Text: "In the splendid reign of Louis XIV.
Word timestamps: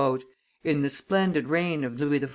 "In 0.63 0.81
the 0.81 0.89
splendid 0.89 1.47
reign 1.47 1.83
of 1.83 1.99
Louis 1.99 2.21
XIV. 2.21 2.29